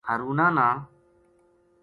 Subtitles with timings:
[0.07, 0.67] ہارونا نا